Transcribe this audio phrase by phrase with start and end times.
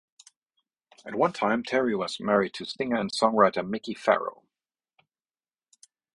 [1.05, 4.41] At one time Terry was married to singer and songwriter Mikki Farrow.